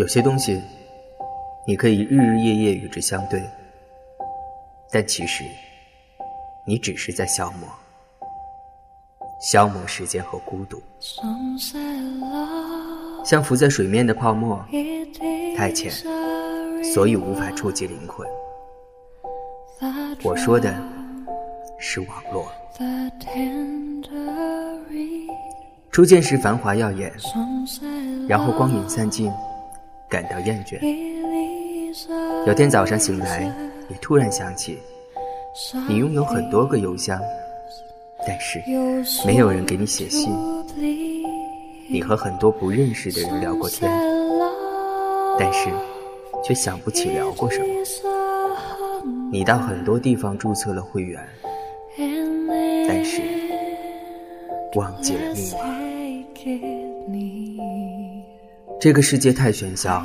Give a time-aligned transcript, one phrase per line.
[0.00, 0.58] 有些东西，
[1.66, 3.38] 你可以日日夜夜与之相对，
[4.90, 5.44] 但其实，
[6.64, 7.68] 你只是在消磨，
[9.42, 10.82] 消磨时间和孤独，
[13.26, 14.64] 像浮在水面的泡沫，
[15.54, 15.92] 太浅，
[16.94, 18.26] 所以无法触及灵魂。
[20.22, 20.74] 我说的
[21.78, 22.50] 是网络。
[25.92, 27.12] 初见时繁华耀眼，
[28.26, 29.30] 然后光影散尽。
[30.10, 30.78] 感到厌倦。
[32.46, 33.50] 有天早上醒来，
[33.88, 34.78] 你突然想起，
[35.88, 37.20] 你拥有很多个邮箱，
[38.26, 38.60] 但是
[39.24, 40.32] 没有人给你写信。
[41.88, 43.90] 你和很多不认识的人聊过天，
[45.38, 45.68] 但是
[46.44, 47.66] 却想不起聊过什么。
[49.32, 51.24] 你到很多地方注册了会员，
[52.88, 53.20] 但是
[54.74, 55.58] 忘记了密码。
[58.80, 60.02] 这个世界太喧嚣，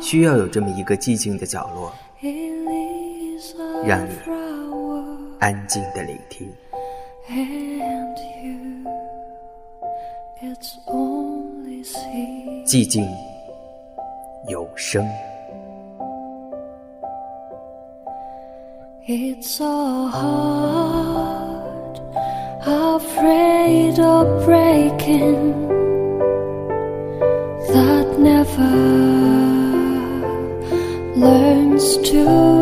[0.00, 1.92] 需要有这么一个寂静的角落，
[3.84, 4.14] 让你
[5.40, 6.50] 安静的聆听。
[12.64, 13.06] 寂静
[14.48, 15.06] 有声。
[25.36, 25.63] never
[31.16, 32.53] learns to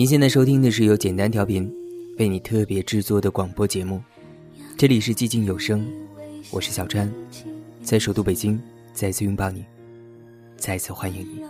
[0.00, 1.70] 您现在收听的是由简单调频
[2.18, 4.02] 为你特别制作的广播节目，
[4.74, 5.86] 这里是寂静有声，
[6.50, 7.12] 我是小川，
[7.82, 8.58] 在首都北京
[8.94, 9.62] 再次拥抱你，
[10.56, 11.44] 再次欢迎你。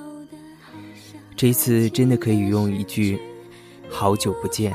[1.36, 3.20] 这一次真的可以用一句
[3.88, 4.74] “好久不见”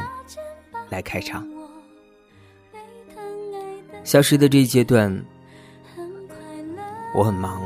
[0.88, 1.46] 来开场。
[4.06, 5.14] 消失的这一阶段，
[7.14, 7.62] 我很忙，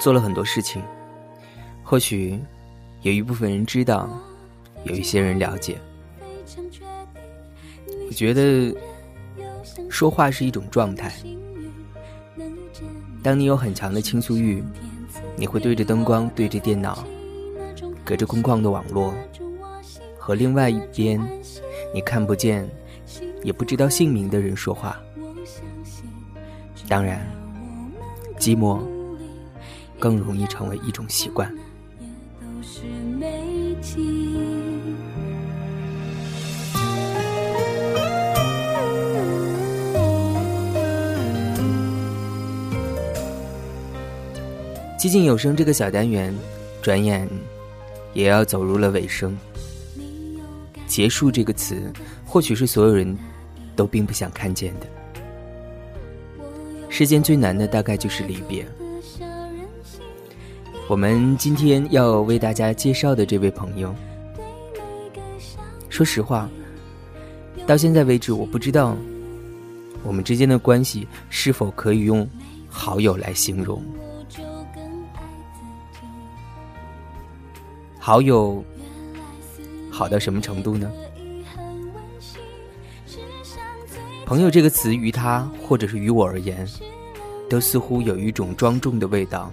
[0.00, 0.82] 做了很多事情，
[1.84, 2.36] 或许
[3.02, 4.10] 有一部分人知道。
[4.84, 5.78] 有一些人了解，
[8.06, 8.74] 我觉得
[9.88, 11.12] 说话是一种状态。
[13.22, 14.62] 当你有很强的倾诉欲，
[15.36, 17.04] 你会对着灯光、对着电脑、
[18.04, 19.12] 隔着空旷的网络，
[20.16, 21.20] 和另外一边
[21.92, 22.66] 你看不见、
[23.42, 24.98] 也不知道姓名的人说话。
[26.88, 27.26] 当然，
[28.38, 28.80] 寂寞
[29.98, 31.52] 更容易成为一种习惯。
[44.98, 46.34] 寂静有声这个小单元，
[46.82, 47.28] 转眼
[48.14, 49.38] 也要走入了尾声。
[50.88, 51.80] 结束这个词，
[52.26, 53.16] 或许是所有人
[53.76, 54.88] 都并不想看见的。
[56.88, 58.66] 世间最难的，大概就是离别。
[60.88, 63.94] 我们今天要为大家介绍的这位朋友，
[65.88, 66.50] 说实话，
[67.68, 68.96] 到现在为止，我不知道
[70.02, 72.28] 我们之间的关系是否可以用
[72.68, 73.80] 好友来形容。
[78.08, 78.64] 好友
[79.90, 80.90] 好到什么程度呢？
[84.24, 86.66] 朋友这个词于他或者是于我而言，
[87.50, 89.52] 都似乎有一种庄重的味道。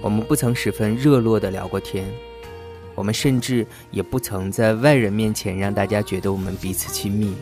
[0.00, 2.10] 我们不曾十分热络的聊过天，
[2.94, 7.34] 我们甚至也不曾在外人面前让大家觉得我们彼此亲密。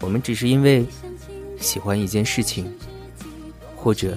[0.00, 0.86] 我们只是因为
[1.58, 2.72] 喜欢一件事情，
[3.74, 4.16] 或者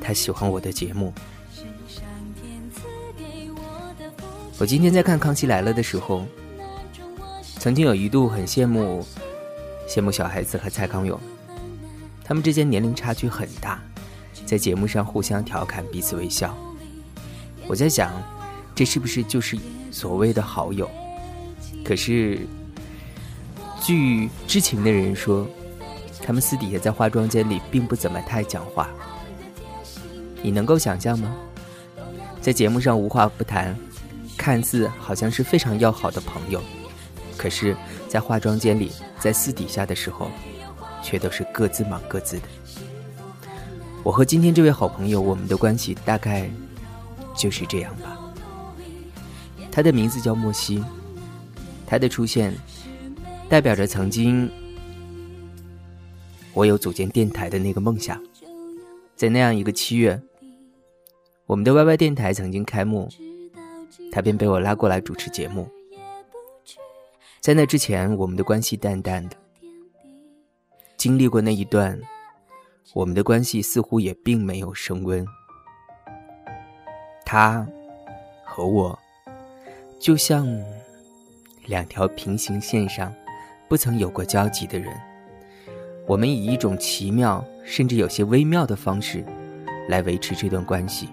[0.00, 1.14] 他喜欢我的节目。
[4.60, 6.26] 我今天在看《康熙来了》的时候，
[7.58, 9.02] 曾经有一度很羡慕
[9.88, 11.18] 羡慕小孩子和蔡康永，
[12.22, 13.82] 他们之间年龄差距很大。
[14.44, 16.54] 在节目上互相调侃，彼此微笑。
[17.66, 18.12] 我在想，
[18.74, 19.56] 这是不是就是
[19.90, 20.90] 所谓的好友？
[21.82, 22.46] 可是，
[23.80, 25.46] 据知情的人说，
[26.22, 28.90] 他们私底下在化妆间里并不怎么太讲话。
[30.42, 31.34] 你能够想象吗？
[32.42, 33.74] 在节目上无话不谈，
[34.40, 36.62] 看似好像是非常要好的朋友，
[37.36, 37.76] 可是，
[38.08, 40.30] 在化妆间里，在私底下的时候，
[41.02, 42.44] 却都是各自忙各自的。
[44.02, 46.50] 我和今天这位好朋友，我们的关系大概
[47.36, 48.18] 就是这样吧。
[49.70, 50.82] 他的名字叫莫西，
[51.86, 52.56] 他的出现
[53.46, 54.50] 代表着曾经
[56.54, 58.18] 我有组建电台的那个梦想。
[59.14, 60.18] 在那样一个七月，
[61.44, 63.06] 我们的 YY 电台曾经开幕，
[64.12, 65.68] 他便被我拉过来主持节目。
[67.40, 69.36] 在那之前，我们的关系淡淡的，
[70.96, 71.98] 经历过那一段。
[72.92, 75.24] 我们的关系似乎也并没有升温。
[77.24, 77.64] 他
[78.44, 78.98] 和我
[80.00, 80.44] 就像
[81.66, 83.14] 两条平行线上
[83.68, 84.92] 不曾有过交集的人，
[86.04, 89.24] 我们以一种奇妙甚至有些微妙的方式
[89.88, 91.08] 来维持这段关系。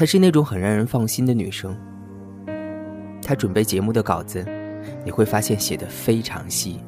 [0.00, 1.76] 她是那种很让人放心的女生。
[3.22, 4.42] 她准备节目的稿子，
[5.04, 6.80] 你会发现写的非常细。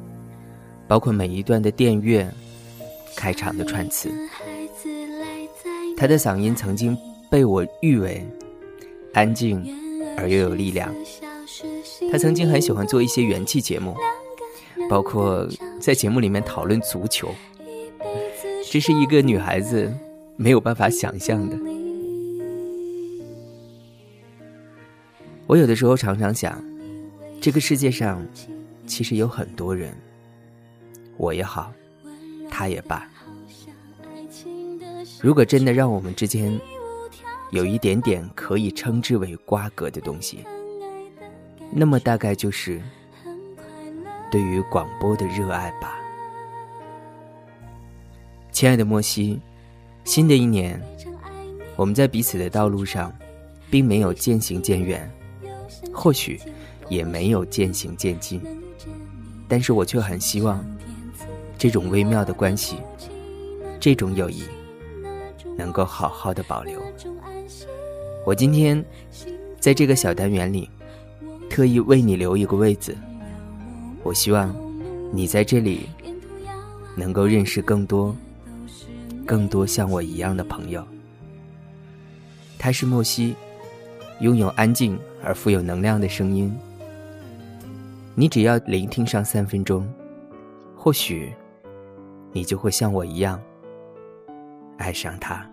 [0.87, 2.27] 包括每一段的电乐、
[3.15, 4.09] 开场的串词，
[5.95, 6.97] 她的嗓音曾经
[7.29, 8.27] 被我誉为
[9.13, 9.63] 安静
[10.17, 10.91] 而又有力量。
[12.11, 13.95] 她曾经很喜欢做一些元气节目，
[14.89, 15.47] 包括
[15.79, 17.29] 在节目里面讨论足球，
[18.71, 19.93] 这是一个女孩子
[20.35, 21.72] 没有办法想象的。
[25.53, 26.59] 我有的时候常常想，
[27.39, 28.25] 这个世界上
[28.87, 29.95] 其实有很多人。
[31.15, 31.71] 我也好，
[32.49, 33.07] 他也罢。
[35.21, 36.59] 如果真的让我们之间
[37.51, 40.43] 有一点点可以称之为瓜葛的东西，
[41.71, 42.81] 那么大概就是
[44.31, 45.99] 对于广播的热爱吧。
[48.51, 49.39] 亲爱的莫西，
[50.03, 50.81] 新的一年，
[51.75, 53.13] 我们在彼此的道路上，
[53.69, 55.07] 并没有渐行渐远，
[55.91, 56.39] 或许
[56.89, 58.39] 也没有渐行渐近，
[59.47, 60.63] 但是我却很希望。
[61.55, 62.75] 这种微妙的关系，
[63.79, 64.43] 这种友谊，
[65.55, 66.81] 能够好好的保留。
[68.25, 68.83] 我今天
[69.61, 70.69] 在这个小单元里，
[71.49, 72.97] 特意为你留一个位子。
[74.01, 74.53] 我希望
[75.13, 75.87] 你在这里
[76.97, 78.13] 能够认识更多、
[79.25, 80.85] 更多像我一样的朋友。
[82.59, 83.35] 他是莫西，
[84.19, 86.55] 拥有安静而富有能量的声音。
[88.15, 89.87] 你只要聆听上三分钟，
[90.75, 91.33] 或许。
[92.35, 93.39] 你就会像我一样
[94.79, 95.47] 爱上它。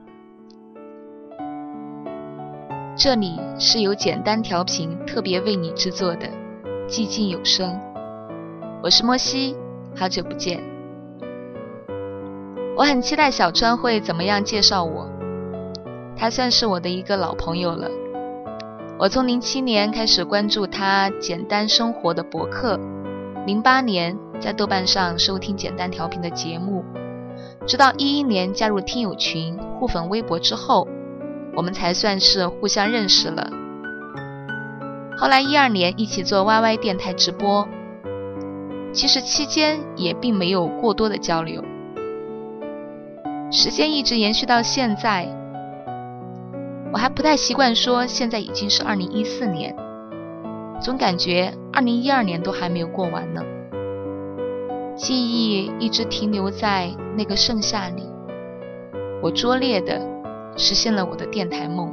[2.96, 6.26] 这里是由简单调频特别为你制作的
[6.88, 7.78] 寂静有声，
[8.82, 9.54] 我是莫西，
[9.94, 10.58] 好久不见。
[12.74, 15.06] 我很期待小川会怎么样介绍我，
[16.16, 17.90] 他算是我的一个老朋友了。
[19.00, 22.78] 我从零七年开始关注他简单生活的博客，
[23.47, 24.14] 零八年。
[24.38, 26.83] 在豆瓣上收听简单调频的节目，
[27.66, 30.88] 直到一一年加入听友群互粉微博之后，
[31.54, 33.50] 我们才算是互相认识了。
[35.19, 37.69] 后来一二年一起做 YY 电台直播，
[38.95, 41.62] 其实期间也并没有过多的交流。
[43.50, 45.28] 时间一直延续到现在，
[46.92, 49.75] 我还不太习惯说现在已经是二零一四年，
[50.80, 53.42] 总感觉二零一二年都还没有过完呢。
[54.97, 58.02] 记忆一直停留在那个盛夏里，
[59.23, 60.00] 我拙劣的
[60.56, 61.90] 实现了我的电台梦。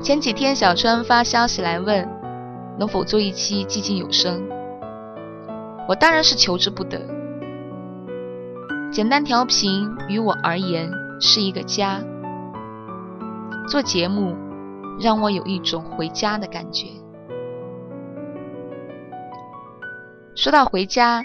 [0.00, 2.08] 前几天小川发消息来问，
[2.78, 4.42] 能否做一期寂静有声，
[5.86, 7.19] 我当然是求之不得。
[8.92, 12.02] 简单调频于我而言是一个家。
[13.68, 14.34] 做节目
[14.98, 16.88] 让我有一种回家的感觉。
[20.34, 21.24] 说到回家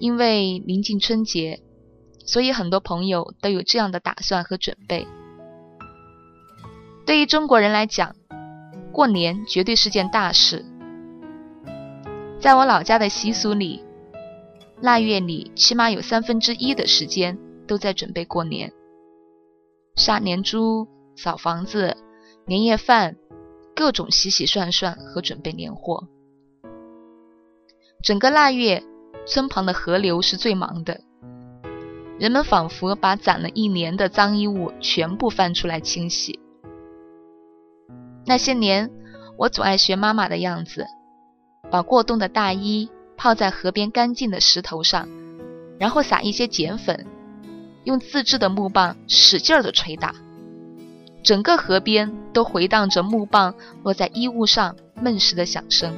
[0.00, 1.60] 因为临近春节
[2.26, 5.06] 所以很多朋友都有这样的打算和准备。
[7.06, 8.16] 对于中国人来讲
[8.90, 10.64] 过年绝对是件大事。
[12.40, 13.84] 在我老家的习俗里
[14.80, 18.72] 腊月里起码有三分之一的时间都在准备过年，
[19.94, 21.96] 杀年猪、扫房子、
[22.46, 23.16] 年夜饭，
[23.76, 26.08] 各种洗洗涮涮和准备年货。
[28.02, 28.82] 整个腊月，
[29.26, 31.02] 村旁的河流是最忙的，
[32.18, 36.40] 人们仿佛把攒了一年的脏衣物全部翻出来清洗。
[38.24, 38.90] 那些年，
[39.36, 40.86] 我总爱学妈妈的样子。
[41.70, 42.90] 把过冬的大衣
[43.22, 45.06] 泡在河边干净的石头上，
[45.78, 47.06] 然后撒一些碱粉，
[47.84, 50.14] 用自制的木棒使劲儿的捶打，
[51.22, 55.94] 整个河边都回荡着木棒落在衣物上闷实的响声。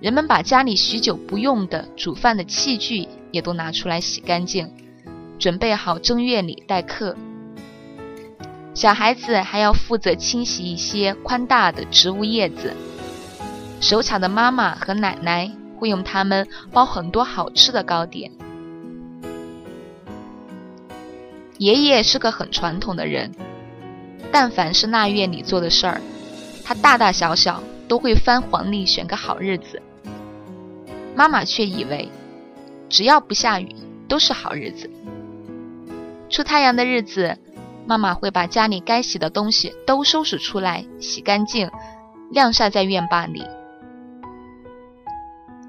[0.00, 4.72] 人们把家里许久不用的煮饭的器具也都拿出来洗干净，
[5.38, 7.14] 准备好正月里待客。
[8.72, 12.74] 小孩子还要负责清洗一些宽大的植物叶子。
[13.80, 18.32] 手巧的妈妈和奶奶会用它们包很多好吃的糕点。
[21.58, 23.32] 爷爷是个很传统的人，
[24.32, 26.00] 但凡是腊月里做的事儿，
[26.64, 29.80] 他大大小小都会翻黄历选个好日子。
[31.14, 32.10] 妈妈却以为，
[32.90, 33.74] 只要不下雨
[34.06, 34.90] 都是好日子。
[36.28, 37.38] 出太阳的日子，
[37.86, 41.70] 妈妈会把家里该洗的东西都收拾出来，洗干净，
[42.30, 43.46] 晾晒在院坝里。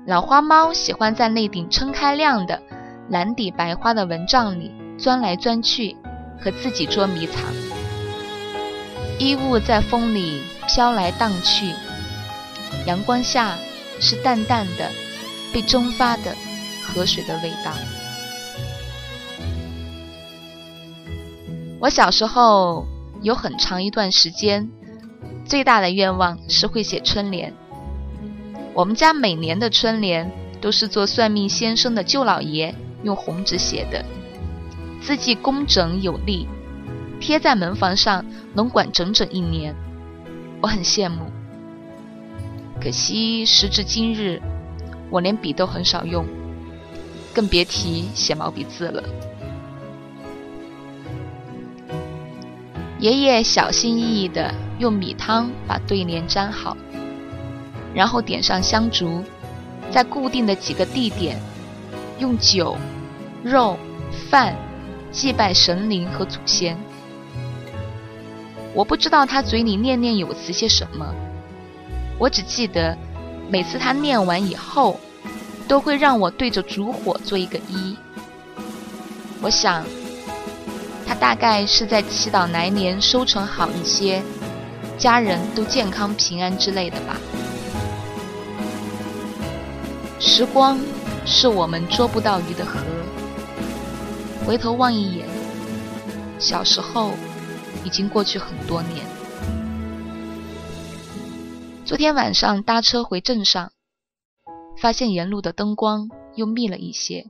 [0.07, 2.61] 老花猫喜欢在那顶撑开亮的
[3.09, 5.97] 蓝底白花的蚊帐里钻来钻去，
[6.39, 7.43] 和自己捉迷藏。
[9.19, 11.73] 衣物在风里飘来荡去，
[12.85, 13.57] 阳光下
[13.99, 14.89] 是淡淡的
[15.53, 16.33] 被蒸发的
[16.81, 17.73] 河水的味道。
[21.81, 22.85] 我小时候
[23.23, 24.69] 有很长一段时间，
[25.43, 27.53] 最大的愿望是会写春联。
[28.77, 30.31] 我们家每年的春联
[30.61, 34.05] 都是做算命先生的舅老爷用红纸写的，
[35.01, 36.47] 字迹工整有力，
[37.19, 39.75] 贴在门房上能管整整一年，
[40.61, 41.31] 我很羡慕。
[42.79, 44.39] 可惜时至今日，
[45.09, 46.23] 我连笔都很少用，
[47.33, 49.03] 更别提写毛笔字了。
[52.99, 56.77] 爷爷小心翼翼地用米汤把对联粘好。
[57.97, 59.23] 然后点上香烛，
[59.89, 61.35] 在固定的几个地点，
[62.19, 62.77] 用酒、
[63.43, 63.75] 肉、
[64.29, 64.55] 饭
[65.11, 66.77] 祭拜神灵和祖先。
[68.75, 71.11] 我不知道他嘴里念念有词些什么，
[72.19, 72.95] 我只记得
[73.49, 74.99] 每次他念完以后，
[75.67, 77.95] 都会让我对着烛火做一个揖。
[79.41, 79.83] 我想，
[81.07, 84.21] 他大概是在祈祷来年收成好一些，
[84.99, 87.17] 家人都健康平安之类的吧。
[90.19, 90.79] 时光
[91.27, 92.79] 是我们捉不到鱼的河。
[94.45, 95.27] 回头望一眼，
[96.39, 97.11] 小时候
[97.83, 99.05] 已经过去很多年。
[101.85, 103.71] 昨天晚上搭车回镇上，
[104.81, 107.27] 发现沿路的灯光又密了一些，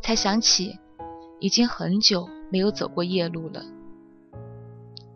[0.00, 0.78] 才想起
[1.40, 3.64] 已经很久没有走过夜路了。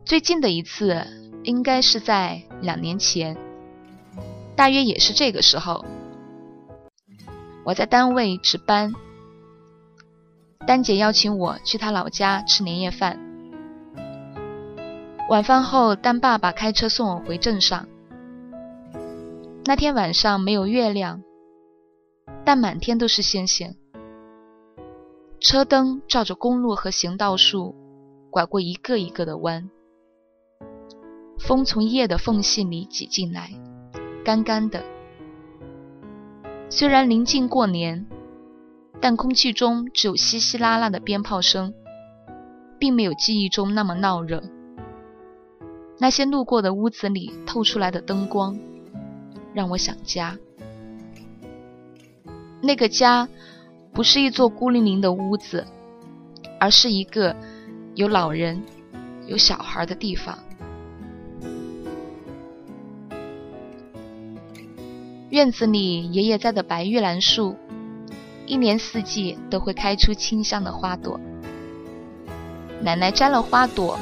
[0.04, 1.06] 最近的一次
[1.44, 3.36] 应该是在两年前，
[4.56, 5.84] 大约也是这个时候。
[7.68, 8.94] 我在单位值班，
[10.66, 13.20] 丹姐邀请我去她老家吃年夜饭。
[15.28, 17.86] 晚饭后，丹爸爸开车送我回镇上。
[19.66, 21.22] 那天晚上没有月亮，
[22.42, 23.76] 但满天都是星星。
[25.38, 27.74] 车灯照着公路和行道树，
[28.30, 29.68] 拐过一个一个的弯。
[31.38, 33.50] 风从叶的缝隙里挤进来，
[34.24, 34.82] 干干的。
[36.70, 38.06] 虽然临近过年，
[39.00, 41.72] 但空气中只有稀稀拉拉的鞭炮声，
[42.78, 44.42] 并没有记忆中那么闹热。
[45.98, 48.58] 那些路过的屋子里透出来的灯光，
[49.54, 50.38] 让我想家。
[52.60, 53.28] 那个家，
[53.92, 55.66] 不是一座孤零零的屋子，
[56.60, 57.34] 而是一个
[57.94, 58.62] 有老人、
[59.26, 60.38] 有小孩的地方。
[65.38, 67.54] 院子里爷爷栽的白玉兰树，
[68.44, 71.20] 一年四季都会开出清香的花朵。
[72.80, 73.96] 奶奶摘了花朵，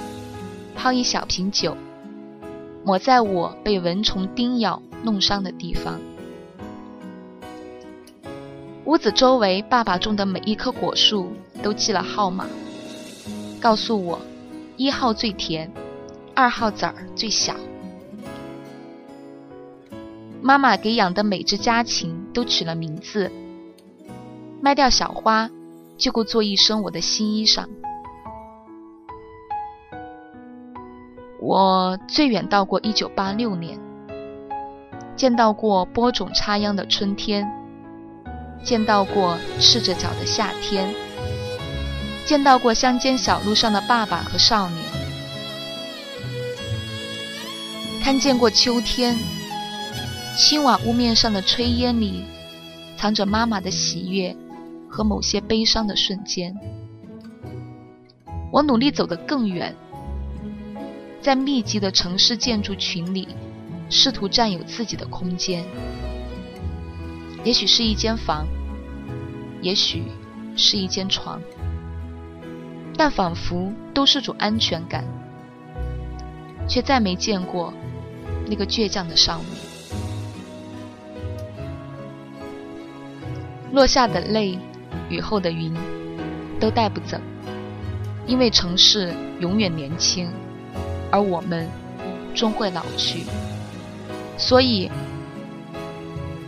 [0.74, 1.76] 泡一小瓶酒，
[2.82, 6.00] 抹在我被蚊虫叮咬弄伤的地方。
[8.86, 11.30] 屋子周围，爸爸种的每一棵果树
[11.62, 12.46] 都记了号码，
[13.60, 14.18] 告诉我，
[14.78, 15.70] 一号最甜，
[16.34, 17.54] 二号籽儿最小。
[20.46, 23.32] 妈妈给养的每只家禽都取了名字，
[24.60, 25.50] 卖掉小花，
[25.98, 27.66] 就够做一身我的新衣裳。
[31.40, 33.76] 我最远到过一九八六年，
[35.16, 37.44] 见到过播种插秧的春天。
[38.62, 40.94] 见到过赤着脚的夏天，
[42.24, 44.84] 见到过乡间小路上的爸爸和少年，
[48.00, 49.16] 看见过秋天，
[50.36, 52.22] 青瓦屋面上的炊烟里，
[52.94, 54.36] 藏着妈妈的喜悦
[54.86, 56.54] 和某些悲伤的瞬间。
[58.52, 59.74] 我努力走得更远，
[61.22, 63.28] 在密集的城市建筑群里，
[63.88, 65.64] 试图占有自己的空间。
[67.42, 68.46] 也许是一间房，
[69.62, 70.02] 也许
[70.54, 71.40] 是一间床，
[72.94, 75.02] 但仿佛都是种安全感，
[76.68, 77.72] 却再没见过
[78.46, 79.65] 那个倔强的少年。
[83.76, 84.58] 落下的泪，
[85.10, 85.70] 雨后的云，
[86.58, 87.18] 都带不走，
[88.26, 90.30] 因为城市永远年轻，
[91.10, 91.68] 而我们
[92.34, 93.24] 终会老去，
[94.38, 94.90] 所以。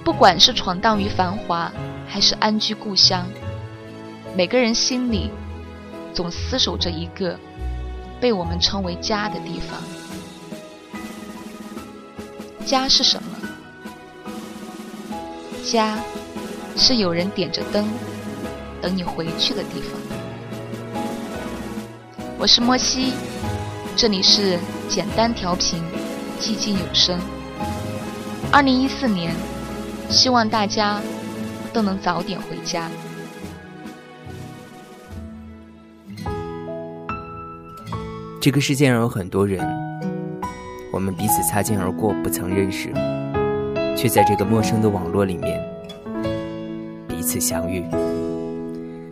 [0.03, 1.71] 不管是闯荡于繁华，
[2.07, 3.27] 还是安居故乡，
[4.35, 5.31] 每个人心里
[6.15, 7.39] 总厮守着一个
[8.19, 9.79] 被我们称为家的地方。
[12.65, 13.29] 家是什么？
[15.63, 15.99] 家
[16.79, 17.87] 是有人点着灯
[18.81, 20.01] 等你回去的地方。
[22.39, 23.13] 我是莫西，
[23.95, 25.83] 这里是简单调频，
[26.41, 27.21] 寂静有声。
[28.51, 29.35] 二零一四年。
[30.11, 31.03] 希望大家
[31.71, 32.89] 都能早点回家。
[38.41, 39.63] 这个世界上有很多人，
[40.91, 42.91] 我们彼此擦肩而过，不曾认识，
[43.95, 45.63] 却在这个陌生的网络里面
[47.29, 47.83] 彼此相遇。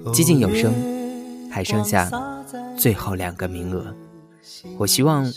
[0.06, 0.72] 寂静有声，
[1.50, 2.10] 还剩下
[2.74, 3.94] 最后两个名额。
[4.78, 5.30] 我希望，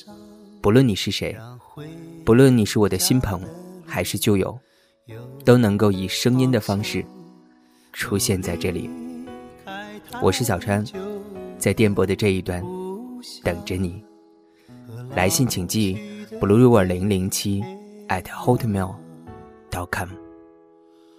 [0.61, 1.35] 不论你是谁，
[2.23, 3.41] 不论你是我的新朋
[3.85, 4.57] 还是旧友。
[5.43, 7.03] 都能够以声音的方式
[7.91, 8.89] 出现在这里。
[10.21, 10.85] 我是小川，
[11.57, 12.63] 在电波的这一端
[13.43, 14.01] 等着你。
[15.15, 15.97] 来信请寄
[16.39, 17.61] bluer 零零七
[18.07, 20.28] at hotmail.com。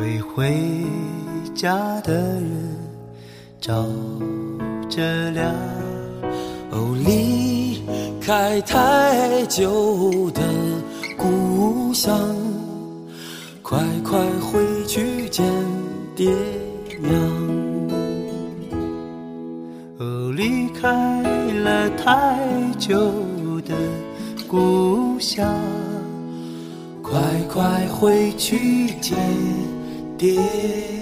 [0.00, 0.50] 为回
[1.54, 2.42] 家的人
[3.60, 3.86] 照
[4.88, 5.54] 着亮。
[6.70, 7.82] 哦，离
[8.18, 10.40] 开太久的
[11.18, 12.18] 故乡，
[13.62, 15.44] 快快回去见
[16.16, 16.32] 爹
[17.02, 17.12] 娘。
[19.98, 20.88] 哦，离开
[21.62, 22.38] 了太
[22.78, 22.96] 久
[23.66, 23.74] 的
[24.48, 25.46] 故乡，
[27.02, 27.20] 快
[27.52, 29.18] 快回去见
[30.20, 30.99] 爹。